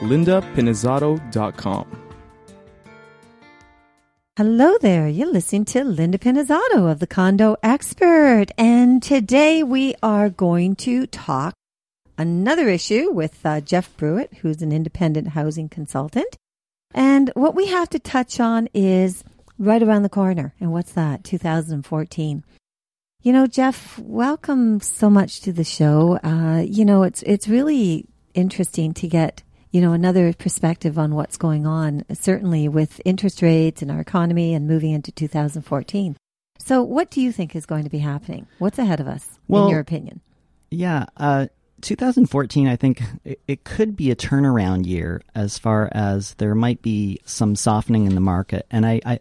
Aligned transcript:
lindapinizzotto.com. 0.00 2.02
Hello 4.36 4.76
there. 4.82 5.08
You're 5.08 5.32
listening 5.32 5.64
to 5.64 5.82
Linda 5.82 6.18
Pinizzotto 6.18 6.90
of 6.90 6.98
the 6.98 7.06
Condo 7.06 7.56
Expert. 7.62 8.46
And 8.58 9.02
today 9.02 9.62
we 9.62 9.94
are 10.02 10.28
going 10.28 10.76
to 10.76 11.06
talk 11.06 11.54
another 12.18 12.68
issue 12.68 13.10
with 13.10 13.44
uh, 13.46 13.62
Jeff 13.62 13.96
Brewitt, 13.96 14.38
who's 14.38 14.60
an 14.60 14.72
independent 14.72 15.28
housing 15.28 15.70
consultant. 15.70 16.36
And 16.92 17.30
what 17.34 17.54
we 17.54 17.68
have 17.68 17.88
to 17.90 17.98
touch 17.98 18.38
on 18.38 18.68
is 18.74 19.24
right 19.58 19.82
around 19.82 20.02
the 20.02 20.10
corner. 20.10 20.54
And 20.60 20.70
what's 20.70 20.92
that? 20.92 21.24
2014. 21.24 22.44
You 23.22 23.32
know, 23.32 23.46
Jeff, 23.46 23.98
welcome 23.98 24.80
so 24.80 25.08
much 25.08 25.40
to 25.40 25.52
the 25.52 25.64
show. 25.64 26.18
Uh, 26.22 26.60
you 26.60 26.84
know, 26.84 27.04
it's 27.04 27.22
it's 27.22 27.48
really 27.48 28.04
interesting 28.34 28.92
to 28.94 29.08
get 29.08 29.42
you 29.70 29.80
know 29.80 29.92
another 29.92 30.32
perspective 30.32 30.98
on 30.98 31.14
what's 31.14 31.36
going 31.36 31.66
on. 31.66 32.04
Certainly 32.12 32.68
with 32.68 33.00
interest 33.04 33.42
rates 33.42 33.82
and 33.82 33.90
our 33.90 34.00
economy 34.00 34.54
and 34.54 34.66
moving 34.66 34.92
into 34.92 35.12
2014. 35.12 36.16
So, 36.58 36.82
what 36.82 37.10
do 37.10 37.20
you 37.20 37.32
think 37.32 37.54
is 37.54 37.66
going 37.66 37.84
to 37.84 37.90
be 37.90 37.98
happening? 37.98 38.46
What's 38.58 38.78
ahead 38.78 39.00
of 39.00 39.06
us, 39.06 39.38
Well, 39.46 39.64
in 39.64 39.70
your 39.70 39.80
opinion? 39.80 40.20
Yeah, 40.70 41.06
uh, 41.16 41.46
2014, 41.82 42.66
I 42.66 42.76
think 42.76 43.02
it, 43.24 43.40
it 43.46 43.64
could 43.64 43.96
be 43.96 44.10
a 44.10 44.16
turnaround 44.16 44.86
year 44.86 45.22
as 45.34 45.58
far 45.58 45.88
as 45.92 46.34
there 46.34 46.54
might 46.54 46.82
be 46.82 47.20
some 47.24 47.54
softening 47.54 48.06
in 48.06 48.14
the 48.14 48.20
market. 48.20 48.66
And 48.70 48.86
I, 48.86 49.00
I 49.04 49.16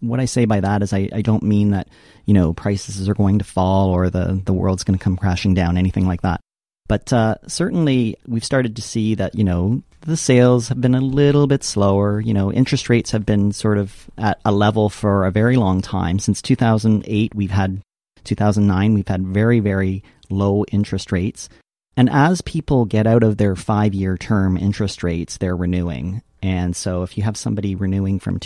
what 0.00 0.20
I 0.20 0.24
say 0.24 0.46
by 0.46 0.60
that 0.60 0.82
is 0.82 0.92
I, 0.92 1.08
I 1.12 1.22
don't 1.22 1.42
mean 1.42 1.70
that 1.70 1.88
you 2.24 2.34
know 2.34 2.52
prices 2.52 3.08
are 3.08 3.14
going 3.14 3.38
to 3.38 3.44
fall 3.44 3.90
or 3.90 4.10
the 4.10 4.40
the 4.44 4.52
world's 4.52 4.84
going 4.84 4.98
to 4.98 5.02
come 5.02 5.16
crashing 5.16 5.54
down, 5.54 5.76
anything 5.76 6.06
like 6.06 6.22
that. 6.22 6.40
But 6.88 7.12
uh, 7.12 7.36
certainly, 7.46 8.16
we've 8.26 8.44
started 8.44 8.76
to 8.76 8.82
see 8.82 9.14
that 9.16 9.34
you 9.34 9.44
know 9.44 9.82
the 10.02 10.16
sales 10.16 10.68
have 10.68 10.80
been 10.80 10.94
a 10.94 11.00
little 11.00 11.46
bit 11.46 11.62
slower. 11.62 12.20
You 12.20 12.34
know, 12.34 12.52
interest 12.52 12.88
rates 12.88 13.10
have 13.10 13.26
been 13.26 13.52
sort 13.52 13.78
of 13.78 14.10
at 14.16 14.40
a 14.44 14.52
level 14.52 14.88
for 14.88 15.24
a 15.24 15.30
very 15.30 15.56
long 15.56 15.80
time. 15.80 16.18
Since 16.18 16.42
2008, 16.42 17.34
we've 17.34 17.50
had 17.50 17.82
2009, 18.24 18.94
we've 18.94 19.08
had 19.08 19.26
very 19.26 19.60
very 19.60 20.02
low 20.28 20.64
interest 20.72 21.12
rates. 21.12 21.48
And 21.96 22.08
as 22.08 22.40
people 22.40 22.84
get 22.84 23.06
out 23.06 23.22
of 23.22 23.36
their 23.36 23.56
five 23.56 23.94
year 23.94 24.16
term 24.16 24.56
interest 24.56 25.02
rates, 25.02 25.36
they're 25.36 25.56
renewing. 25.56 26.22
And 26.42 26.74
so 26.74 27.02
if 27.02 27.18
you 27.18 27.24
have 27.24 27.36
somebody 27.36 27.74
renewing 27.74 28.18
from 28.18 28.38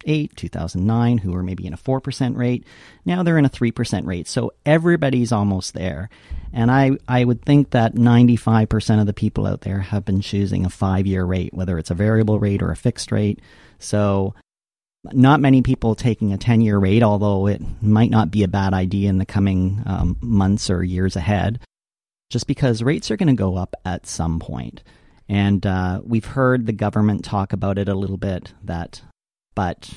2008, 0.00 0.36
2009, 0.36 1.18
who 1.18 1.32
were 1.32 1.42
maybe 1.42 1.66
in 1.66 1.72
a 1.72 1.78
4% 1.78 2.36
rate, 2.36 2.64
now 3.04 3.22
they're 3.22 3.38
in 3.38 3.44
a 3.44 3.50
3% 3.50 4.06
rate. 4.06 4.26
So 4.28 4.52
everybody's 4.64 5.32
almost 5.32 5.74
there. 5.74 6.08
And 6.52 6.70
I, 6.70 6.92
I 7.06 7.24
would 7.24 7.42
think 7.42 7.70
that 7.70 7.94
95% 7.94 9.00
of 9.00 9.06
the 9.06 9.12
people 9.12 9.46
out 9.46 9.62
there 9.62 9.80
have 9.80 10.04
been 10.04 10.20
choosing 10.20 10.64
a 10.64 10.70
five 10.70 11.06
year 11.06 11.24
rate, 11.24 11.54
whether 11.54 11.78
it's 11.78 11.90
a 11.90 11.94
variable 11.94 12.38
rate 12.38 12.62
or 12.62 12.70
a 12.70 12.76
fixed 12.76 13.12
rate. 13.12 13.40
So 13.78 14.34
not 15.04 15.40
many 15.40 15.62
people 15.62 15.94
taking 15.94 16.32
a 16.32 16.38
10 16.38 16.60
year 16.60 16.78
rate, 16.78 17.02
although 17.02 17.46
it 17.46 17.62
might 17.82 18.10
not 18.10 18.30
be 18.30 18.42
a 18.42 18.48
bad 18.48 18.74
idea 18.74 19.08
in 19.08 19.18
the 19.18 19.26
coming 19.26 19.82
um, 19.86 20.16
months 20.20 20.70
or 20.70 20.82
years 20.82 21.16
ahead 21.16 21.60
just 22.30 22.46
because 22.46 22.82
rates 22.82 23.10
are 23.10 23.16
going 23.16 23.26
to 23.28 23.34
go 23.34 23.56
up 23.56 23.74
at 23.84 24.06
some 24.06 24.38
point. 24.38 24.82
And 25.28 25.64
uh, 25.66 26.00
we've 26.04 26.24
heard 26.24 26.66
the 26.66 26.72
government 26.72 27.24
talk 27.24 27.52
about 27.52 27.78
it 27.78 27.88
a 27.88 27.94
little 27.94 28.16
bit 28.16 28.52
that, 28.64 29.02
but 29.54 29.90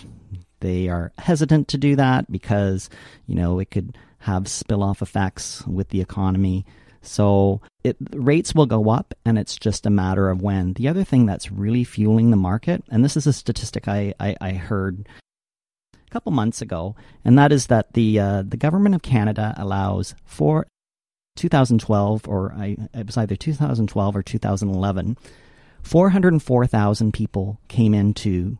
they 0.59 0.87
are 0.87 1.11
hesitant 1.17 1.67
to 1.69 1.77
do 1.77 1.95
that 1.95 2.31
because, 2.31 2.89
you 3.27 3.35
know, 3.35 3.59
it 3.59 3.71
could 3.71 3.97
have 4.19 4.47
spill 4.47 4.81
off 4.81 5.01
effects 5.01 5.65
with 5.67 5.89
the 5.89 5.99
economy. 5.99 6.65
So 7.01 7.61
it, 7.83 7.97
rates 8.13 8.55
will 8.55 8.65
go 8.65 8.89
up, 8.89 9.13
and 9.25 9.37
it's 9.37 9.57
just 9.57 9.85
a 9.85 9.89
matter 9.89 10.29
of 10.29 10.41
when. 10.41 10.73
The 10.73 10.87
other 10.87 11.03
thing 11.03 11.25
that's 11.25 11.51
really 11.51 11.83
fueling 11.83 12.31
the 12.31 12.37
market, 12.37 12.83
and 12.89 13.03
this 13.03 13.17
is 13.17 13.27
a 13.27 13.33
statistic 13.33 13.89
I, 13.89 14.13
I, 14.21 14.37
I 14.39 14.51
heard 14.51 15.05
a 15.93 16.09
couple 16.09 16.31
months 16.31 16.61
ago, 16.61 16.95
and 17.25 17.37
that 17.37 17.51
is 17.51 17.67
that 17.67 17.91
the 17.91 18.19
uh, 18.19 18.43
the 18.43 18.55
government 18.55 18.95
of 18.95 19.01
Canada 19.01 19.53
allows 19.57 20.15
for 20.23 20.65
2012, 21.35 22.25
or 22.27 22.53
I, 22.53 22.77
it 22.93 23.05
was 23.05 23.17
either 23.17 23.35
2012 23.35 24.15
or 24.15 24.23
2011, 24.23 25.17
404,000 25.81 27.11
people 27.11 27.59
came 27.67 27.93
into 27.93 28.57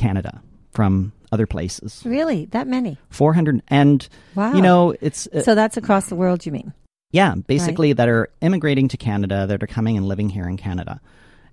Canada 0.00 0.40
from 0.72 1.12
other 1.32 1.46
places. 1.46 2.02
Really, 2.04 2.46
that 2.46 2.66
many? 2.66 2.98
400, 3.10 3.62
and 3.68 4.08
Wow. 4.34 4.54
you 4.54 4.62
know, 4.62 4.94
it's 5.00 5.28
uh, 5.28 5.42
So 5.42 5.54
that's 5.54 5.76
across 5.76 6.08
the 6.08 6.16
world, 6.16 6.44
you 6.46 6.52
mean? 6.52 6.72
yeah, 7.12 7.34
basically 7.34 7.92
that 7.92 8.08
are 8.08 8.28
immigrating 8.40 8.88
to 8.88 8.96
Canada, 8.96 9.46
that 9.46 9.62
are 9.62 9.66
coming 9.66 9.96
and 9.96 10.06
living 10.06 10.28
here 10.28 10.48
in 10.48 10.56
Canada. 10.56 11.00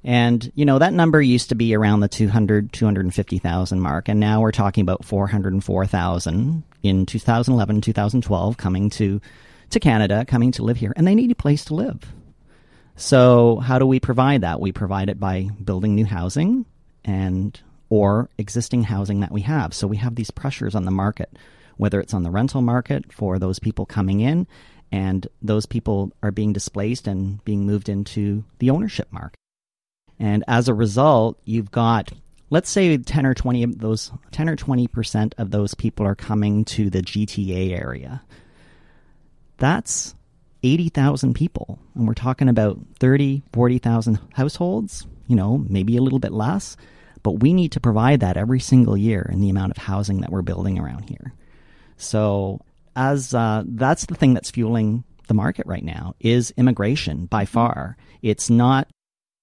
And, 0.03 0.51
you 0.55 0.65
know, 0.65 0.77
that 0.79 0.93
number 0.93 1.19
used 1.21 1.49
to 1.49 1.55
be 1.55 1.75
around 1.75 1.99
the 2.01 2.07
200, 2.07 2.71
250,000 2.71 3.79
mark. 3.81 4.07
And 4.07 4.19
now 4.19 4.39
we're 4.41 4.51
talking 4.51 4.83
about 4.83 5.03
404,000 5.03 6.63
in 6.83 7.05
2011, 7.05 7.81
2012 7.81 8.57
coming 8.57 8.89
to, 8.91 9.19
to 9.71 9.79
Canada, 9.79 10.23
coming 10.25 10.51
to 10.53 10.63
live 10.63 10.77
here. 10.77 10.93
And 10.95 11.05
they 11.07 11.15
need 11.15 11.31
a 11.31 11.35
place 11.35 11.65
to 11.65 11.75
live. 11.75 11.99
So 12.95 13.57
how 13.57 13.79
do 13.79 13.85
we 13.85 13.99
provide 13.99 14.41
that? 14.41 14.59
We 14.61 14.71
provide 14.71 15.09
it 15.09 15.19
by 15.19 15.49
building 15.63 15.95
new 15.95 16.05
housing 16.05 16.65
and 17.03 17.59
or 17.89 18.29
existing 18.37 18.83
housing 18.83 19.19
that 19.21 19.31
we 19.31 19.41
have. 19.41 19.73
So 19.73 19.87
we 19.87 19.97
have 19.97 20.15
these 20.15 20.31
pressures 20.31 20.75
on 20.75 20.85
the 20.85 20.91
market, 20.91 21.37
whether 21.77 21.99
it's 21.99 22.13
on 22.13 22.23
the 22.23 22.31
rental 22.31 22.61
market 22.61 23.11
for 23.11 23.39
those 23.39 23.59
people 23.59 23.85
coming 23.85 24.19
in 24.19 24.47
and 24.91 25.27
those 25.41 25.65
people 25.65 26.11
are 26.23 26.31
being 26.31 26.53
displaced 26.53 27.07
and 27.07 27.43
being 27.43 27.65
moved 27.65 27.89
into 27.89 28.43
the 28.59 28.69
ownership 28.69 29.07
market. 29.11 29.37
And 30.19 30.43
as 30.47 30.67
a 30.67 30.73
result, 30.73 31.39
you've 31.45 31.71
got 31.71 32.11
let's 32.49 32.69
say 32.69 32.97
10 32.97 33.25
or 33.25 33.33
20 33.33 33.63
of 33.63 33.79
those 33.79 34.11
10 34.31 34.49
or 34.49 34.55
20% 34.55 35.33
of 35.37 35.51
those 35.51 35.73
people 35.73 36.05
are 36.05 36.15
coming 36.15 36.65
to 36.65 36.89
the 36.89 37.01
GTA 37.01 37.77
area. 37.77 38.21
That's 39.57 40.15
80,000 40.63 41.33
people. 41.33 41.79
And 41.95 42.07
we're 42.07 42.13
talking 42.13 42.49
about 42.49 42.79
30, 42.99 43.43
40,000 43.53 44.19
households, 44.33 45.05
you 45.27 45.35
know, 45.35 45.57
maybe 45.69 45.97
a 45.97 46.01
little 46.01 46.19
bit 46.19 46.31
less, 46.31 46.77
but 47.23 47.39
we 47.39 47.53
need 47.53 47.71
to 47.73 47.79
provide 47.79 48.19
that 48.21 48.37
every 48.37 48.59
single 48.59 48.97
year 48.97 49.29
in 49.31 49.41
the 49.41 49.49
amount 49.49 49.71
of 49.71 49.77
housing 49.77 50.21
that 50.21 50.31
we're 50.31 50.41
building 50.41 50.79
around 50.79 51.09
here. 51.09 51.33
So, 51.97 52.61
as 52.95 53.33
uh, 53.33 53.63
that's 53.65 54.05
the 54.05 54.15
thing 54.15 54.33
that's 54.33 54.51
fueling 54.51 55.03
the 55.27 55.33
market 55.33 55.65
right 55.67 55.83
now 55.83 56.15
is 56.19 56.53
immigration 56.57 57.25
by 57.25 57.45
far. 57.45 57.97
It's 58.21 58.49
not 58.49 58.87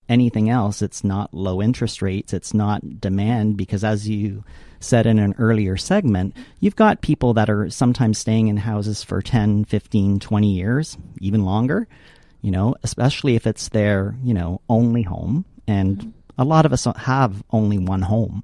anything 0.09 0.51
else. 0.51 0.83
It's 0.83 1.05
not 1.05 1.33
low 1.33 1.63
interest 1.63 2.03
rates. 2.03 2.33
It's 2.33 2.55
not 2.55 3.01
demand 3.01 3.57
because, 3.57 3.85
as 3.85 4.09
you 4.09 4.45
said 4.81 5.07
in 5.07 5.19
an 5.19 5.35
earlier 5.39 5.77
segment, 5.77 6.37
you've 6.61 6.77
got 6.77 7.01
people 7.01 7.35
that 7.35 7.49
are 7.49 7.71
sometimes 7.71 8.19
staying 8.19 8.49
in 8.49 8.57
houses 8.59 9.03
for 9.03 9.23
10, 9.23 9.65
15, 9.65 10.21
20 10.21 10.53
years, 10.53 10.99
even 11.21 11.45
longer, 11.45 11.89
you 12.43 12.51
know, 12.51 12.75
especially 12.83 13.35
if 13.35 13.47
it's 13.47 13.69
their, 13.69 14.17
you 14.23 14.35
know, 14.35 14.61
only 14.69 15.03
home. 15.03 15.45
And 15.67 16.13
a 16.39 16.45
lot 16.45 16.67
of 16.67 16.73
us 16.73 16.87
have 16.97 17.43
only 17.51 17.79
one 17.79 18.03
home. 18.03 18.43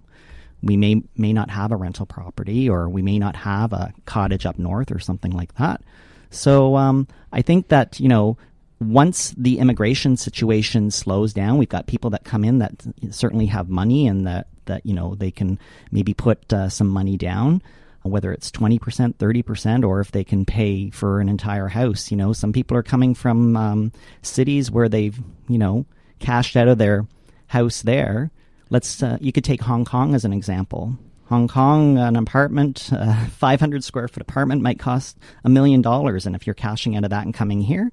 We 0.62 0.76
may 0.76 1.02
may 1.16 1.32
not 1.32 1.50
have 1.50 1.72
a 1.72 1.76
rental 1.76 2.06
property, 2.06 2.68
or 2.68 2.88
we 2.88 3.02
may 3.02 3.18
not 3.18 3.36
have 3.36 3.72
a 3.72 3.92
cottage 4.04 4.44
up 4.44 4.58
north, 4.58 4.90
or 4.90 4.98
something 4.98 5.32
like 5.32 5.54
that. 5.56 5.82
So 6.30 6.76
um, 6.76 7.08
I 7.32 7.42
think 7.42 7.68
that 7.68 7.98
you 7.98 8.08
know 8.08 8.36
once 8.80 9.34
the 9.36 9.58
immigration 9.58 10.16
situation 10.16 10.90
slows 10.90 11.32
down, 11.32 11.58
we've 11.58 11.68
got 11.68 11.86
people 11.86 12.10
that 12.10 12.24
come 12.24 12.44
in 12.44 12.58
that 12.58 12.72
certainly 13.10 13.46
have 13.46 13.68
money 13.68 14.06
and 14.06 14.26
that 14.26 14.46
that 14.66 14.84
you 14.86 14.94
know 14.94 15.14
they 15.14 15.30
can 15.30 15.58
maybe 15.90 16.14
put 16.14 16.52
uh, 16.52 16.68
some 16.68 16.88
money 16.88 17.16
down, 17.16 17.62
whether 18.02 18.32
it's 18.32 18.50
twenty 18.50 18.78
percent, 18.78 19.18
thirty 19.18 19.42
percent, 19.42 19.84
or 19.84 20.00
if 20.00 20.12
they 20.12 20.24
can 20.24 20.44
pay 20.44 20.90
for 20.90 21.20
an 21.20 21.28
entire 21.28 21.68
house. 21.68 22.10
You 22.10 22.16
know, 22.16 22.32
some 22.32 22.52
people 22.52 22.76
are 22.76 22.82
coming 22.82 23.14
from 23.14 23.56
um, 23.56 23.92
cities 24.22 24.70
where 24.70 24.88
they've 24.88 25.18
you 25.48 25.58
know 25.58 25.84
cashed 26.18 26.56
out 26.56 26.68
of 26.68 26.78
their 26.78 27.06
house 27.50 27.82
there. 27.82 28.30
Let's 28.70 29.02
uh, 29.02 29.18
you 29.20 29.32
could 29.32 29.44
take 29.44 29.60
Hong 29.62 29.84
Kong 29.84 30.14
as 30.14 30.24
an 30.24 30.32
example. 30.32 30.96
Hong 31.26 31.48
Kong, 31.48 31.98
an 31.98 32.16
apartment, 32.16 32.90
uh, 32.92 33.26
500 33.38 33.82
square 33.84 34.08
foot 34.08 34.20
apartment 34.20 34.62
might 34.62 34.78
cost 34.78 35.18
a 35.44 35.48
million 35.48 35.82
dollars, 35.82 36.26
and 36.26 36.36
if 36.36 36.46
you're 36.46 36.54
cashing 36.54 36.96
out 36.96 37.04
of 37.04 37.10
that 37.10 37.24
and 37.24 37.34
coming 37.34 37.60
here, 37.60 37.90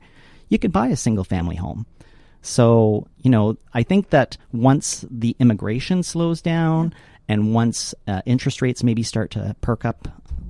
you 0.50 0.60
could 0.60 0.72
buy 0.72 0.88
a 0.88 0.96
single 0.96 1.24
family 1.24 1.56
home. 1.56 1.88
So, 2.44 3.08
you 3.18 3.32
know, 3.32 3.58
I 3.74 3.82
think 3.82 4.12
that 4.12 4.38
once 4.52 5.04
the 5.10 5.36
immigration 5.40 6.04
slows 6.04 6.42
down 6.42 6.94
and 7.28 7.54
once 7.54 7.96
uh, 8.08 8.22
interest 8.26 8.62
rates 8.62 8.84
maybe 8.84 9.04
start 9.04 9.32
to 9.32 9.56
perk 9.60 9.86
up 9.86 10.08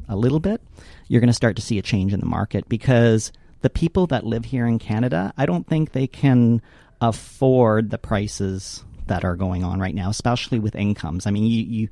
a 0.10 0.18
little 0.18 0.42
bit, 0.42 0.62
you're 1.08 1.22
going 1.22 1.30
to 1.30 1.34
start 1.34 1.56
to 1.56 1.62
see 1.62 1.80
a 1.80 1.82
change 1.82 2.14
in 2.14 2.20
the 2.20 2.26
market 2.26 2.68
because 2.68 3.32
the 3.62 3.70
people 3.70 4.06
that 4.08 4.26
live 4.26 4.46
here 4.46 4.68
in 4.68 4.80
Canada, 4.80 5.34
I 5.38 5.46
don't 5.46 5.66
think 5.66 5.94
they 5.94 6.08
can 6.08 6.62
afford 7.02 7.90
the 7.90 7.98
prices 7.98 8.84
that 9.08 9.24
are 9.26 9.36
going 9.36 9.64
on 9.64 9.80
right 9.80 9.96
now, 9.96 10.10
especially 10.10 10.60
with 10.60 10.76
incomes. 10.76 11.26
I 11.26 11.32
mean, 11.32 11.46
you, 11.46 11.64
you 11.64 11.90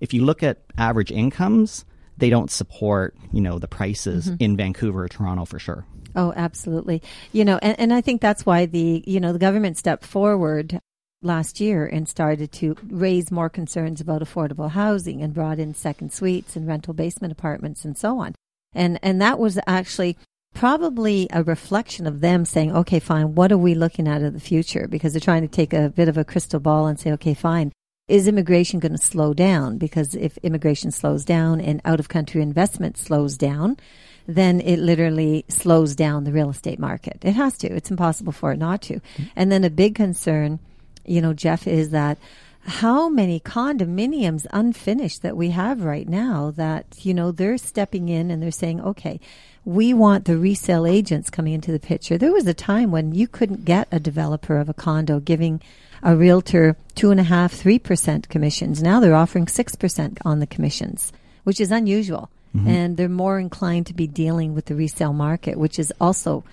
if 0.00 0.12
you 0.12 0.24
look 0.24 0.42
at 0.42 0.62
average 0.76 1.10
incomes, 1.10 1.84
they 2.16 2.30
don't 2.30 2.50
support, 2.50 3.16
you 3.32 3.40
know, 3.40 3.58
the 3.58 3.68
prices 3.68 4.26
Mm-hmm. 4.26 4.36
in 4.42 4.56
Vancouver 4.56 5.04
or 5.04 5.08
Toronto 5.08 5.44
for 5.44 5.58
sure. 5.58 5.86
Oh, 6.16 6.32
absolutely. 6.36 7.02
You 7.32 7.44
know, 7.44 7.58
and, 7.60 7.78
and 7.78 7.92
I 7.92 8.00
think 8.00 8.20
that's 8.20 8.46
why 8.46 8.66
the, 8.66 9.02
you 9.06 9.18
know, 9.18 9.32
the 9.32 9.38
government 9.38 9.78
stepped 9.78 10.04
forward 10.04 10.78
last 11.22 11.58
year 11.58 11.86
and 11.86 12.08
started 12.08 12.52
to 12.52 12.76
raise 12.88 13.30
more 13.30 13.48
concerns 13.48 14.00
about 14.00 14.22
affordable 14.22 14.70
housing 14.70 15.22
and 15.22 15.34
brought 15.34 15.58
in 15.58 15.74
second 15.74 16.12
suites 16.12 16.54
and 16.54 16.68
rental 16.68 16.94
basement 16.94 17.32
apartments 17.32 17.84
and 17.84 17.96
so 17.98 18.18
on. 18.20 18.34
And, 18.74 18.98
and 19.02 19.20
that 19.22 19.38
was 19.38 19.58
actually 19.66 20.16
probably 20.54 21.28
a 21.32 21.42
reflection 21.42 22.06
of 22.06 22.20
them 22.20 22.44
saying, 22.44 22.74
okay, 22.74 23.00
fine, 23.00 23.34
what 23.34 23.52
are 23.52 23.58
we 23.58 23.74
looking 23.74 24.08
at 24.08 24.22
in 24.22 24.32
the 24.32 24.40
future? 24.40 24.86
Because 24.88 25.12
they're 25.12 25.20
trying 25.20 25.42
to 25.42 25.48
take 25.48 25.72
a 25.72 25.90
bit 25.90 26.08
of 26.08 26.16
a 26.16 26.24
crystal 26.24 26.60
ball 26.60 26.86
and 26.86 26.98
say, 26.98 27.12
okay, 27.12 27.34
fine. 27.34 27.72
Is 28.06 28.28
immigration 28.28 28.80
going 28.80 28.92
to 28.92 28.98
slow 28.98 29.34
down? 29.34 29.78
Because 29.78 30.14
if 30.14 30.36
immigration 30.38 30.90
slows 30.90 31.24
down 31.24 31.60
and 31.60 31.80
out 31.84 32.00
of 32.00 32.08
country 32.08 32.42
investment 32.42 32.98
slows 32.98 33.36
down, 33.36 33.78
then 34.26 34.60
it 34.60 34.78
literally 34.78 35.44
slows 35.48 35.94
down 35.94 36.24
the 36.24 36.32
real 36.32 36.50
estate 36.50 36.78
market. 36.78 37.18
It 37.22 37.32
has 37.32 37.58
to. 37.58 37.72
It's 37.72 37.90
impossible 37.90 38.32
for 38.32 38.52
it 38.52 38.58
not 38.58 38.82
to. 38.82 38.94
Mm-hmm. 38.94 39.22
And 39.36 39.50
then 39.50 39.64
a 39.64 39.70
big 39.70 39.94
concern, 39.94 40.60
you 41.04 41.20
know, 41.20 41.32
Jeff, 41.32 41.66
is 41.66 41.90
that 41.90 42.18
how 42.66 43.08
many 43.08 43.40
condominiums 43.40 44.46
unfinished 44.50 45.22
that 45.22 45.36
we 45.36 45.50
have 45.50 45.82
right 45.82 46.08
now 46.08 46.50
that, 46.56 47.04
you 47.04 47.12
know, 47.12 47.30
they're 47.30 47.58
stepping 47.58 48.08
in 48.08 48.30
and 48.30 48.42
they're 48.42 48.50
saying, 48.50 48.80
okay, 48.80 49.20
we 49.64 49.94
want 49.94 50.24
the 50.24 50.36
resale 50.36 50.86
agents 50.86 51.30
coming 51.30 51.54
into 51.54 51.72
the 51.72 51.80
picture. 51.80 52.18
There 52.18 52.32
was 52.32 52.46
a 52.46 52.54
time 52.54 52.90
when 52.90 53.14
you 53.14 53.26
couldn't 53.26 53.64
get 53.64 53.88
a 53.90 54.00
developer 54.00 54.58
of 54.58 54.68
a 54.68 54.74
condo 54.74 55.20
giving 55.20 55.60
a 56.02 56.16
realtor 56.16 56.76
two 56.94 57.10
and 57.10 57.20
a 57.20 57.24
half, 57.24 57.52
three 57.52 57.78
percent 57.78 58.28
commissions. 58.28 58.82
Now 58.82 59.00
they're 59.00 59.14
offering 59.14 59.48
six 59.48 59.74
percent 59.74 60.18
on 60.24 60.40
the 60.40 60.46
commissions, 60.46 61.12
which 61.44 61.60
is 61.60 61.70
unusual. 61.70 62.30
Mm-hmm. 62.54 62.68
And 62.68 62.96
they're 62.96 63.08
more 63.08 63.40
inclined 63.40 63.86
to 63.86 63.94
be 63.94 64.06
dealing 64.06 64.54
with 64.54 64.66
the 64.66 64.76
resale 64.76 65.12
market, 65.12 65.58
which 65.58 65.78
is 65.78 65.92
also 66.00 66.44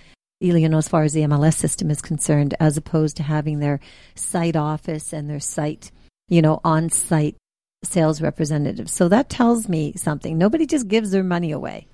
you 0.42 0.68
know, 0.68 0.78
as 0.78 0.88
far 0.88 1.04
as 1.04 1.12
the 1.12 1.20
MLS 1.20 1.54
system 1.54 1.88
is 1.88 2.02
concerned, 2.02 2.54
as 2.58 2.76
opposed 2.76 3.16
to 3.16 3.22
having 3.22 3.60
their 3.60 3.78
site 4.16 4.56
office 4.56 5.12
and 5.12 5.30
their 5.30 5.38
site, 5.38 5.92
you 6.28 6.42
know, 6.42 6.60
on 6.64 6.90
site 6.90 7.36
sales 7.84 8.20
representatives. 8.20 8.92
So 8.92 9.08
that 9.08 9.28
tells 9.28 9.68
me 9.68 9.92
something. 9.96 10.36
Nobody 10.36 10.66
just 10.66 10.88
gives 10.88 11.12
their 11.12 11.22
money 11.22 11.52
away. 11.52 11.86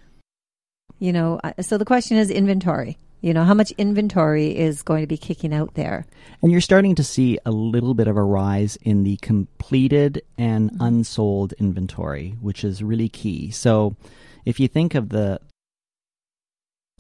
You 0.99 1.13
know, 1.13 1.41
uh, 1.45 1.63
so 1.63 1.79
the 1.79 1.85
question 1.85 2.17
is 2.17 2.31
inventory. 2.31 2.99
You 3.21 3.35
know, 3.35 3.45
how 3.45 3.55
much 3.55 3.73
inventory 3.73 4.57
is 4.57 4.83
going 4.83 5.03
to 5.03 5.07
be 5.09 5.17
kicking 5.17 5.53
out 5.53 5.75
there? 5.75 6.07
And 6.41 6.53
you're 6.53 6.61
starting 6.61 6.95
to 6.97 7.05
see 7.05 7.39
a 7.45 7.51
little 7.51 7.95
bit 7.95 8.07
of 8.07 8.17
a 8.17 8.23
rise 8.23 8.77
in 8.83 9.03
the 9.03 9.17
completed 9.17 10.23
and 10.37 10.71
unsold 10.79 11.53
inventory, 11.55 12.37
which 12.41 12.63
is 12.63 12.83
really 12.83 13.09
key. 13.09 13.51
So 13.51 13.97
if 14.45 14.61
you 14.61 14.69
think 14.69 14.95
of 14.95 15.09
the 15.09 15.41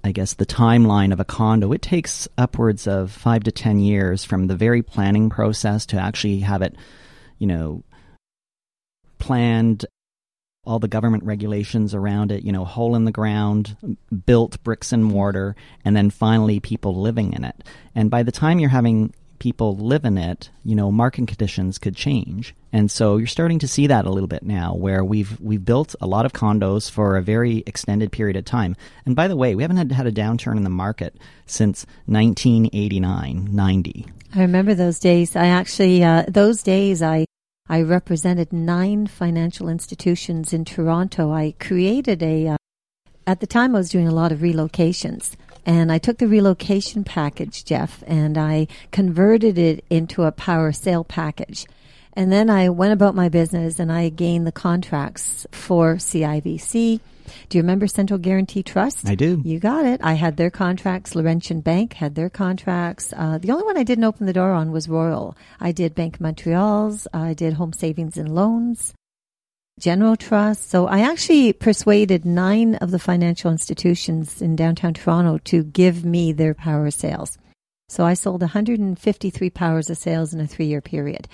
I 0.04 0.12
guess 0.12 0.34
the 0.34 0.46
timeline 0.46 1.12
of 1.12 1.20
a 1.20 1.24
condo, 1.24 1.72
it 1.72 1.82
takes 1.82 2.28
upwards 2.38 2.86
of 2.86 3.10
five 3.10 3.42
to 3.44 3.52
ten 3.52 3.78
years 3.78 4.24
from 4.24 4.46
the 4.46 4.56
very 4.56 4.82
planning 4.82 5.28
process 5.28 5.86
to 5.86 5.98
actually 5.98 6.40
have 6.40 6.62
it, 6.62 6.76
you 7.38 7.46
know, 7.46 7.82
planned, 9.18 9.86
all 10.68 10.78
the 10.78 10.88
government 10.88 11.24
regulations 11.24 11.94
around 11.94 12.30
it, 12.30 12.44
you 12.44 12.52
know, 12.52 12.64
hole 12.64 12.94
in 12.94 13.04
the 13.04 13.10
ground, 13.10 13.76
built 14.26 14.62
bricks 14.62 14.92
and 14.92 15.04
mortar, 15.04 15.56
and 15.84 15.96
then 15.96 16.10
finally 16.10 16.60
people 16.60 16.94
living 16.94 17.32
in 17.32 17.44
it. 17.44 17.64
And 17.94 18.10
by 18.10 18.22
the 18.22 18.32
time 18.32 18.58
you're 18.58 18.68
having 18.68 19.14
people 19.38 19.76
live 19.76 20.04
in 20.04 20.18
it, 20.18 20.50
you 20.64 20.74
know, 20.74 20.90
market 20.90 21.26
conditions 21.28 21.78
could 21.78 21.96
change. 21.96 22.54
And 22.72 22.90
so 22.90 23.16
you're 23.16 23.26
starting 23.26 23.58
to 23.60 23.68
see 23.68 23.86
that 23.86 24.04
a 24.04 24.10
little 24.10 24.28
bit 24.28 24.42
now 24.42 24.74
where 24.74 25.04
we've 25.04 25.40
we've 25.40 25.64
built 25.64 25.94
a 26.00 26.06
lot 26.06 26.26
of 26.26 26.32
condos 26.32 26.90
for 26.90 27.16
a 27.16 27.22
very 27.22 27.62
extended 27.66 28.12
period 28.12 28.36
of 28.36 28.44
time. 28.44 28.76
And 29.06 29.16
by 29.16 29.28
the 29.28 29.36
way, 29.36 29.54
we 29.54 29.62
haven't 29.62 29.78
had, 29.78 29.92
had 29.92 30.06
a 30.06 30.12
downturn 30.12 30.56
in 30.56 30.64
the 30.64 30.70
market 30.70 31.16
since 31.46 31.86
1989, 32.06 33.48
90. 33.50 34.06
I 34.34 34.40
remember 34.42 34.74
those 34.74 34.98
days. 34.98 35.34
I 35.34 35.46
actually, 35.46 36.04
uh, 36.04 36.24
those 36.28 36.62
days, 36.62 37.00
I, 37.00 37.24
I 37.68 37.82
represented 37.82 38.52
nine 38.52 39.06
financial 39.06 39.68
institutions 39.68 40.52
in 40.52 40.64
Toronto. 40.64 41.32
I 41.32 41.54
created 41.60 42.22
a, 42.22 42.48
uh, 42.48 42.56
at 43.26 43.40
the 43.40 43.46
time 43.46 43.74
I 43.74 43.78
was 43.78 43.90
doing 43.90 44.08
a 44.08 44.14
lot 44.14 44.32
of 44.32 44.38
relocations. 44.38 45.36
And 45.66 45.92
I 45.92 45.98
took 45.98 46.16
the 46.16 46.28
relocation 46.28 47.04
package, 47.04 47.62
Jeff, 47.62 48.02
and 48.06 48.38
I 48.38 48.68
converted 48.90 49.58
it 49.58 49.84
into 49.90 50.22
a 50.22 50.32
power 50.32 50.72
sale 50.72 51.04
package. 51.04 51.66
And 52.14 52.32
then 52.32 52.48
I 52.48 52.70
went 52.70 52.94
about 52.94 53.14
my 53.14 53.28
business 53.28 53.78
and 53.78 53.92
I 53.92 54.08
gained 54.08 54.46
the 54.46 54.52
contracts 54.52 55.46
for 55.52 55.96
CIBC. 55.96 57.00
Do 57.48 57.58
you 57.58 57.62
remember 57.62 57.86
Central 57.86 58.18
Guarantee 58.18 58.62
Trust? 58.62 59.08
I 59.08 59.14
do. 59.14 59.40
You 59.44 59.58
got 59.58 59.84
it. 59.86 60.00
I 60.02 60.14
had 60.14 60.36
their 60.36 60.50
contracts. 60.50 61.14
Laurentian 61.14 61.60
Bank 61.60 61.94
had 61.94 62.14
their 62.14 62.30
contracts. 62.30 63.12
Uh, 63.16 63.38
the 63.38 63.50
only 63.50 63.64
one 63.64 63.76
I 63.76 63.82
didn't 63.82 64.04
open 64.04 64.26
the 64.26 64.32
door 64.32 64.52
on 64.52 64.72
was 64.72 64.88
Royal. 64.88 65.36
I 65.60 65.72
did 65.72 65.94
Bank 65.94 66.20
Montreal's. 66.20 67.06
I 67.12 67.34
did 67.34 67.54
Home 67.54 67.72
Savings 67.72 68.16
and 68.16 68.34
Loans, 68.34 68.94
General 69.78 70.16
Trust. 70.16 70.70
So 70.70 70.86
I 70.86 71.00
actually 71.00 71.52
persuaded 71.52 72.24
nine 72.24 72.74
of 72.76 72.90
the 72.90 72.98
financial 72.98 73.50
institutions 73.50 74.42
in 74.42 74.56
downtown 74.56 74.94
Toronto 74.94 75.38
to 75.44 75.64
give 75.64 76.04
me 76.04 76.32
their 76.32 76.54
power 76.54 76.90
sales. 76.90 77.38
So 77.88 78.04
I 78.04 78.14
sold 78.14 78.42
153 78.42 79.50
powers 79.50 79.88
of 79.88 79.96
sales 79.96 80.34
in 80.34 80.40
a 80.40 80.46
three 80.46 80.66
year 80.66 80.82
period. 80.82 81.26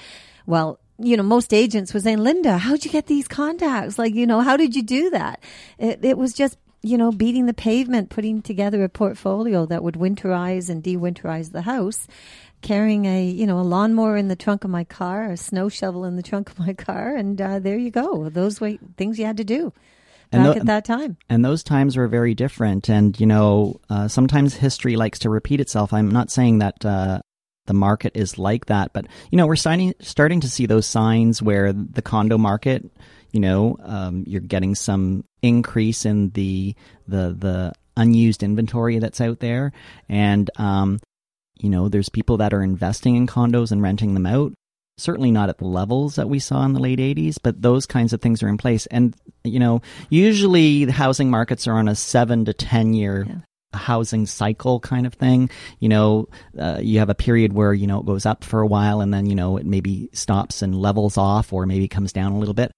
Well, 0.47 0.79
you 0.99 1.17
know, 1.17 1.23
most 1.23 1.53
agents 1.53 1.93
were 1.93 2.01
saying, 2.01 2.19
Linda, 2.19 2.59
how'd 2.59 2.85
you 2.85 2.91
get 2.91 3.07
these 3.07 3.29
contacts? 3.29 3.99
Like, 3.99 4.15
you 4.15 4.27
know, 4.27 4.41
how 4.41 4.57
did 4.57 4.77
you 4.77 4.83
do 4.83 5.11
that? 5.11 5.43
It, 5.79 6.05
it 6.05 6.19
was 6.19 6.33
just, 6.33 6.57
you 6.83 6.99
know, 6.99 7.11
beating 7.11 7.47
the 7.47 7.55
pavement, 7.55 8.11
putting 8.11 8.43
together 8.43 8.85
a 8.85 8.89
portfolio 8.89 9.67
that 9.67 9.83
would 9.83 9.95
winterize 9.95 10.69
and 10.69 10.83
de-winterize 10.83 11.53
the 11.53 11.63
house, 11.63 12.07
carrying 12.63 13.07
a, 13.07 13.25
you 13.25 13.47
know, 13.47 13.59
a 13.59 13.63
lawnmower 13.63 14.17
in 14.17 14.29
the 14.29 14.37
trunk 14.37 14.65
of 14.65 14.71
my 14.71 14.85
car, 14.85 15.31
a 15.31 15.37
snow 15.37 15.69
shovel 15.69 16.05
in 16.05 16.17
the 16.17 16.23
trunk 16.23 16.51
of 16.51 16.59
my 16.59 16.73
car. 16.75 17.17
And 17.17 17.41
uh, 17.41 17.59
there 17.59 17.79
you 17.79 17.91
go. 17.91 18.29
Those 18.29 18.61
were 18.61 18.75
things 18.97 19.19
you 19.19 19.25
had 19.25 19.39
to 19.39 19.45
do 19.45 19.73
back 20.31 20.55
tho- 20.55 20.61
at 20.61 20.67
that 20.67 20.85
time. 20.85 21.17
and 21.29 21.45
those 21.45 21.63
times 21.63 21.97
were 21.97 22.09
very 22.09 22.35
different. 22.35 22.89
And 22.89 23.19
you 23.19 23.27
know, 23.27 23.81
uh, 23.91 24.09
sometimes 24.09 24.55
history 24.55 24.97
likes 24.97 25.21
to 25.21 25.31
repeat 25.31 25.61
itself. 25.61 25.93
I'm 25.93 26.11
not 26.11 26.31
saying 26.31 26.59
that 26.59 26.85
uh, 26.85 27.21
the 27.67 27.75
market 27.75 28.13
is 28.15 28.39
like 28.39 28.67
that, 28.67 28.93
but 28.93 29.07
you 29.31 29.39
know, 29.39 29.47
we're 29.47 29.57
starting 29.57 29.95
starting 30.01 30.41
to 30.41 30.49
see 30.49 30.67
those 30.67 30.87
signs 30.87 31.41
where 31.41 31.73
the 31.73 32.03
condo 32.03 32.39
market, 32.39 32.85
you 33.33 33.41
know, 33.41 33.77
um, 33.83 34.25
you're 34.27 34.41
getting 34.41 34.75
some 34.75 35.25
increase 35.43 36.05
in 36.05 36.31
the 36.31 36.75
the 37.09 37.35
the 37.39 37.73
unused 37.97 38.43
inventory 38.43 38.99
that's 38.99 39.21
out 39.21 39.41
there, 39.41 39.73
and 40.09 40.51
um, 40.57 41.01
you 41.59 41.71
know, 41.71 41.89
there's 41.89 42.09
people 42.09 42.39
that 42.39 42.53
are 42.53 42.63
investing 42.63 43.17
in 43.17 43.27
condos 43.27 43.73
and 43.73 43.83
renting 43.83 44.15
them 44.15 44.27
out. 44.27 44.53
Certainly 44.97 45.33
not 45.33 45.49
at 45.49 45.59
the 45.59 45.65
levels 45.65 46.17
that 46.17 46.29
we 46.29 46.39
saw 46.39 46.65
in 46.65 46.73
the 46.73 46.81
late 46.81 47.01
80s, 47.01 47.39
but 47.43 47.61
those 47.61 47.85
kinds 47.85 48.13
of 48.13 48.21
things 48.21 48.45
are 48.45 48.49
in 48.49 48.59
place. 48.59 48.87
And, 48.87 49.17
you 49.43 49.59
know, 49.59 49.83
usually 50.09 50.85
the 50.85 50.93
housing 50.93 51.31
markets 51.31 51.67
are 51.67 51.75
on 51.75 51.89
a 51.89 51.97
seven 51.97 52.45
to 52.45 52.53
10 52.53 52.95
year 52.95 53.43
housing 53.77 54.27
cycle 54.27 54.81
kind 54.81 55.07
of 55.07 55.15
thing. 55.15 55.51
You 55.81 55.89
know, 55.89 56.29
uh, 56.59 56.79
you 56.83 56.99
have 56.99 57.11
a 57.11 57.15
period 57.15 57.53
where, 57.53 57.73
you 57.73 57.87
know, 57.87 58.01
it 58.01 58.07
goes 58.07 58.27
up 58.27 58.45
for 58.45 58.61
a 58.61 58.67
while 58.67 59.01
and 59.01 59.13
then, 59.13 59.27
you 59.27 59.35
know, 59.35 59.57
it 59.57 59.67
maybe 59.67 60.09
stops 60.13 60.63
and 60.63 60.75
levels 60.75 61.17
off 61.17 61.53
or 61.53 61.67
maybe 61.67 61.89
comes 61.89 62.13
down 62.13 62.33
a 62.33 62.39
little 62.39 62.55
bit. 62.55 62.71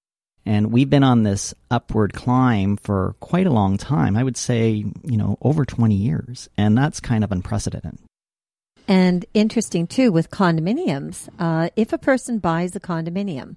And 0.45 0.73
we've 0.73 0.88
been 0.88 1.03
on 1.03 1.25
this 1.25 1.55
upward 1.71 2.12
climb 2.12 2.76
for 2.76 3.17
quite 3.19 3.49
a 3.49 3.53
long 3.53 3.79
time. 3.79 4.17
I 4.17 4.23
would 4.23 4.37
say, 4.37 4.85
you 5.03 5.17
know, 5.17 5.37
over 5.43 5.65
20 5.65 5.95
years. 5.95 6.49
And 6.57 6.79
that's 6.79 7.00
kind 7.00 7.25
of 7.25 7.33
unprecedented. 7.33 7.99
And 8.88 9.26
interesting 9.35 9.87
too 9.87 10.12
with 10.12 10.31
condominiums, 10.31 11.29
uh, 11.38 11.71
if 11.75 11.93
a 11.93 11.99
person 11.99 12.38
buys 12.38 12.76
a 12.76 12.81
condominium 12.81 13.57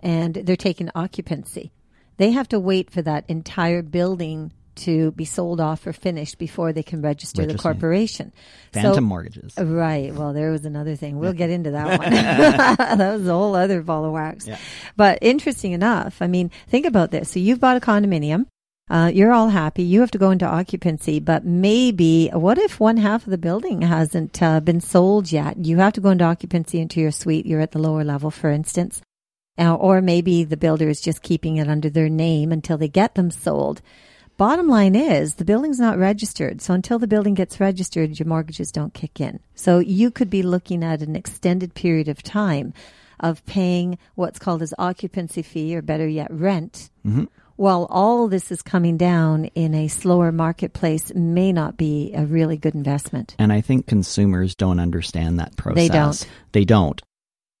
and 0.00 0.34
they're 0.34 0.56
taking 0.56 0.90
occupancy, 0.94 1.70
they 2.16 2.32
have 2.32 2.48
to 2.48 2.58
wait 2.58 2.90
for 2.90 3.02
that 3.02 3.24
entire 3.28 3.82
building 3.82 4.52
to 4.76 5.12
be 5.12 5.24
sold 5.24 5.60
off 5.60 5.86
or 5.86 5.92
finished 5.92 6.38
before 6.38 6.72
they 6.72 6.82
can 6.82 7.02
register 7.02 7.46
the 7.46 7.56
corporation. 7.58 8.32
Phantom 8.72 8.94
So- 8.94 9.00
mortgages. 9.00 9.54
Right. 9.58 10.14
Well, 10.14 10.32
there 10.32 10.50
was 10.50 10.64
another 10.64 10.96
thing. 10.96 11.18
We'll 11.18 11.32
get 11.32 11.50
into 11.50 11.70
that 11.72 11.98
one. 11.98 12.10
that 12.98 13.12
was 13.18 13.26
a 13.26 13.32
whole 13.32 13.54
other 13.54 13.82
ball 13.82 14.04
of 14.04 14.12
wax. 14.12 14.46
Yeah. 14.46 14.58
But 14.96 15.18
interesting 15.22 15.72
enough, 15.72 16.18
I 16.20 16.26
mean, 16.26 16.50
think 16.68 16.86
about 16.86 17.10
this. 17.10 17.30
So 17.30 17.38
you've 17.40 17.60
bought 17.60 17.76
a 17.76 17.80
condominium 17.80 18.46
Uh, 18.90 19.10
you're 19.14 19.32
all 19.32 19.48
happy. 19.48 19.82
You 19.82 20.00
have 20.00 20.10
to 20.10 20.18
go 20.18 20.30
into 20.30 20.44
occupancy, 20.44 21.18
but 21.18 21.42
maybe 21.44 22.28
what 22.34 22.58
if 22.58 22.78
one 22.78 22.98
half 22.98 23.24
of 23.26 23.30
the 23.30 23.38
building 23.38 23.80
hasn't 23.80 24.42
uh, 24.42 24.60
been 24.60 24.80
sold 24.80 25.32
yet? 25.32 25.56
You 25.64 25.78
have 25.78 25.94
to 25.94 26.02
go 26.02 26.10
into 26.10 26.24
occupancy 26.24 26.80
into 26.80 27.00
your 27.00 27.10
suite. 27.10 27.46
You're 27.46 27.62
at 27.62 27.72
the 27.72 27.78
lower 27.78 28.04
level, 28.04 28.30
for 28.30 28.50
instance. 28.50 29.00
Uh, 29.56 29.72
or 29.74 30.02
maybe 30.02 30.44
the 30.44 30.56
builder 30.58 30.88
is 30.90 31.00
just 31.00 31.22
keeping 31.22 31.56
it 31.56 31.68
under 31.68 31.88
their 31.88 32.10
name 32.10 32.52
until 32.52 32.76
they 32.76 32.88
get 32.88 33.14
them 33.14 33.30
sold. 33.30 33.80
Bottom 34.36 34.66
line 34.66 34.96
is 34.96 35.36
the 35.36 35.44
building's 35.44 35.78
not 35.78 35.96
registered. 35.96 36.60
So 36.60 36.74
until 36.74 36.98
the 36.98 37.06
building 37.06 37.34
gets 37.34 37.60
registered, 37.60 38.18
your 38.18 38.26
mortgages 38.26 38.72
don't 38.72 38.92
kick 38.92 39.20
in. 39.20 39.38
So 39.54 39.78
you 39.78 40.10
could 40.10 40.28
be 40.28 40.42
looking 40.42 40.82
at 40.82 41.02
an 41.02 41.14
extended 41.14 41.74
period 41.74 42.08
of 42.08 42.20
time 42.20 42.74
of 43.20 43.46
paying 43.46 43.96
what's 44.16 44.40
called 44.40 44.60
as 44.60 44.74
occupancy 44.76 45.42
fee 45.42 45.76
or 45.76 45.82
better 45.82 46.08
yet 46.08 46.32
rent. 46.32 46.90
Mm-hmm. 47.06 47.24
While 47.56 47.86
all 47.88 48.26
this 48.26 48.50
is 48.50 48.62
coming 48.62 48.96
down 48.96 49.44
in 49.54 49.72
a 49.72 49.86
slower 49.86 50.32
marketplace 50.32 51.14
may 51.14 51.52
not 51.52 51.76
be 51.76 52.12
a 52.12 52.26
really 52.26 52.56
good 52.56 52.74
investment. 52.74 53.36
And 53.38 53.52
I 53.52 53.60
think 53.60 53.86
consumers 53.86 54.56
don't 54.56 54.80
understand 54.80 55.38
that 55.38 55.56
process. 55.56 55.76
They 55.76 55.88
don't. 55.88 56.28
They 56.50 56.64
don't. 56.64 57.00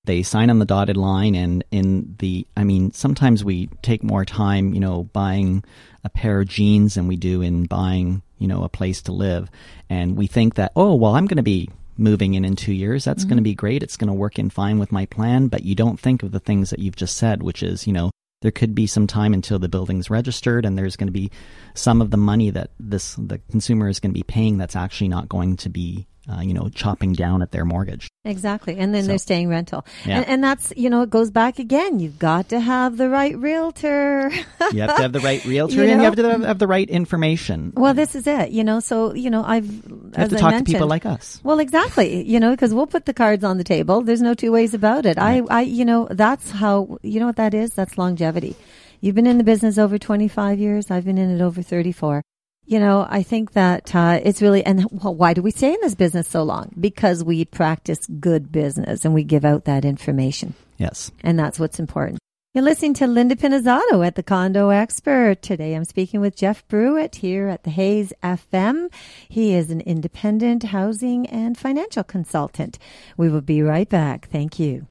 They 0.04 0.22
sign 0.22 0.50
on 0.50 0.58
the 0.58 0.64
dotted 0.64 0.96
line, 0.96 1.34
and 1.34 1.64
in 1.70 2.16
the, 2.18 2.46
I 2.56 2.64
mean, 2.64 2.92
sometimes 2.92 3.44
we 3.44 3.68
take 3.82 4.02
more 4.02 4.24
time, 4.24 4.74
you 4.74 4.80
know, 4.80 5.04
buying 5.04 5.64
a 6.04 6.10
pair 6.10 6.40
of 6.40 6.48
jeans 6.48 6.94
than 6.94 7.08
we 7.08 7.16
do 7.16 7.40
in 7.40 7.64
buying, 7.64 8.22
you 8.38 8.46
know, 8.46 8.64
a 8.64 8.68
place 8.68 9.00
to 9.02 9.12
live. 9.12 9.50
And 9.88 10.16
we 10.16 10.26
think 10.26 10.54
that, 10.54 10.72
oh, 10.76 10.94
well, 10.94 11.14
I'm 11.14 11.26
going 11.26 11.38
to 11.38 11.42
be 11.42 11.70
moving 11.96 12.34
in 12.34 12.44
in 12.44 12.56
two 12.56 12.74
years. 12.74 13.04
That's 13.04 13.24
going 13.24 13.36
to 13.36 13.40
mm-hmm. 13.40 13.44
be 13.44 13.54
great. 13.54 13.82
It's 13.82 13.96
going 13.96 14.08
to 14.08 14.14
work 14.14 14.38
in 14.38 14.50
fine 14.50 14.78
with 14.78 14.92
my 14.92 15.06
plan. 15.06 15.48
But 15.48 15.64
you 15.64 15.74
don't 15.74 15.98
think 15.98 16.22
of 16.22 16.32
the 16.32 16.40
things 16.40 16.70
that 16.70 16.80
you've 16.80 16.96
just 16.96 17.16
said, 17.16 17.42
which 17.42 17.62
is, 17.62 17.86
you 17.86 17.92
know, 17.92 18.10
there 18.42 18.50
could 18.50 18.74
be 18.74 18.86
some 18.86 19.06
time 19.06 19.32
until 19.32 19.58
the 19.58 19.70
building's 19.70 20.10
registered, 20.10 20.66
and 20.66 20.76
there's 20.76 20.96
going 20.96 21.08
to 21.08 21.12
be 21.12 21.30
some 21.72 22.02
of 22.02 22.10
the 22.10 22.18
money 22.18 22.50
that 22.50 22.70
this 22.78 23.14
the 23.14 23.38
consumer 23.50 23.88
is 23.88 24.00
going 24.00 24.10
to 24.10 24.18
be 24.18 24.22
paying 24.22 24.58
that's 24.58 24.76
actually 24.76 25.08
not 25.08 25.30
going 25.30 25.56
to 25.56 25.70
be, 25.70 26.06
uh, 26.30 26.40
you 26.40 26.54
know, 26.54 26.68
chopping 26.70 27.12
down 27.12 27.42
at 27.42 27.50
their 27.52 27.64
mortgage. 27.64 28.08
Exactly. 28.24 28.78
And 28.78 28.94
then 28.94 29.02
So- 29.02 29.08
they're 29.08 29.18
staying 29.18 29.48
rental. 29.48 29.84
Yeah. 30.06 30.18
And, 30.18 30.26
and 30.28 30.44
that's, 30.44 30.72
you 30.76 30.88
know, 30.88 31.02
it 31.02 31.10
goes 31.10 31.30
back 31.30 31.58
again. 31.58 32.00
You've 32.00 32.18
got 32.18 32.48
to 32.48 32.60
have 32.60 32.96
the 32.96 33.10
right 33.10 33.36
realtor. 33.38 34.30
You 34.72 34.80
have 34.82 34.96
to 34.96 35.02
have 35.02 35.12
the 35.12 35.20
right 35.20 35.44
realtor, 35.46 35.74
You 35.74 35.82
and 35.82 36.00
you 36.00 36.04
have 36.04 36.16
to 36.16 36.28
have, 36.30 36.42
have 36.42 36.58
the 36.58 36.66
right 36.66 36.88
information. 36.88 37.72
well, 37.76 37.92
this 37.94 38.14
is 38.14 38.26
it, 38.26 38.50
you 38.50 38.64
know, 38.64 38.80
so, 38.80 39.14
you 39.14 39.28
know, 39.30 39.44
I've, 39.44 39.66
you 39.66 40.10
as 40.14 40.16
have 40.16 40.30
to 40.30 40.36
I 40.36 40.38
talk 40.40 40.54
to 40.58 40.64
people 40.64 40.86
like 40.88 41.04
us. 41.06 41.40
Well, 41.44 41.58
exactly. 41.60 42.22
You 42.26 42.40
know, 42.40 42.50
because 42.52 42.72
we'll 42.72 42.86
put 42.86 43.04
the 43.04 43.14
cards 43.14 43.44
on 43.44 43.58
the 43.58 43.64
table. 43.64 44.00
There's 44.00 44.22
no 44.22 44.34
two 44.34 44.50
ways 44.52 44.72
about 44.74 45.04
it. 45.06 45.18
I, 45.18 45.42
I, 45.50 45.60
you 45.62 45.84
know, 45.84 46.08
that's 46.10 46.50
how, 46.50 46.98
you 47.02 47.20
know 47.20 47.26
what 47.26 47.36
that 47.36 47.52
is? 47.54 47.74
That's 47.74 47.98
longevity. 47.98 48.56
You've 49.00 49.14
been 49.14 49.26
in 49.26 49.36
the 49.36 49.44
business 49.44 49.76
over 49.76 49.98
25 49.98 50.58
years. 50.58 50.90
I've 50.90 51.04
been 51.04 51.18
in 51.18 51.30
it 51.30 51.42
over 51.42 51.60
34. 51.60 52.22
You 52.66 52.80
know, 52.80 53.06
I 53.08 53.22
think 53.22 53.52
that 53.52 53.94
uh, 53.94 54.20
it's 54.22 54.40
really, 54.40 54.64
and 54.64 54.86
well, 54.90 55.14
why 55.14 55.34
do 55.34 55.42
we 55.42 55.50
stay 55.50 55.74
in 55.74 55.78
this 55.82 55.94
business 55.94 56.26
so 56.26 56.42
long? 56.42 56.72
Because 56.80 57.22
we 57.22 57.44
practice 57.44 58.06
good 58.06 58.50
business 58.50 59.04
and 59.04 59.12
we 59.12 59.22
give 59.22 59.44
out 59.44 59.66
that 59.66 59.84
information. 59.84 60.54
Yes. 60.78 61.10
And 61.22 61.38
that's 61.38 61.60
what's 61.60 61.78
important. 61.78 62.18
You're 62.54 62.64
listening 62.64 62.94
to 62.94 63.06
Linda 63.06 63.36
Pinizzotto 63.36 64.06
at 64.06 64.14
the 64.14 64.22
Condo 64.22 64.70
Expert. 64.70 65.42
Today 65.42 65.74
I'm 65.74 65.84
speaking 65.84 66.20
with 66.20 66.36
Jeff 66.36 66.66
Brewitt 66.68 67.16
here 67.16 67.48
at 67.48 67.64
the 67.64 67.70
Hayes 67.70 68.12
FM. 68.22 68.90
He 69.28 69.54
is 69.54 69.70
an 69.70 69.80
independent 69.82 70.62
housing 70.62 71.26
and 71.26 71.58
financial 71.58 72.04
consultant. 72.04 72.78
We 73.16 73.28
will 73.28 73.40
be 73.40 73.60
right 73.60 73.88
back. 73.88 74.28
Thank 74.30 74.58
you. 74.58 74.86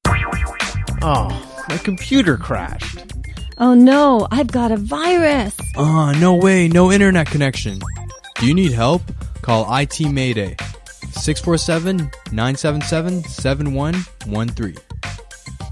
Oh, 1.02 1.66
my 1.70 1.78
computer 1.78 2.38
crashed. 2.38 3.00
Oh 3.58 3.76
no, 3.76 4.28
I've 4.32 4.52
got 4.52 4.72
a 4.72 4.78
virus. 4.78 5.53
Ah, 5.76 6.16
no 6.20 6.36
way, 6.36 6.68
no 6.68 6.92
internet 6.92 7.28
connection. 7.28 7.80
Do 8.36 8.46
you 8.46 8.54
need 8.54 8.72
help? 8.72 9.02
Call 9.42 9.66
IT 9.76 10.00
Mayday 10.02 10.56
647 11.12 12.10
977 12.32 13.24
7113. 13.24 14.76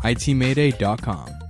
ITMayday.com. 0.04 1.41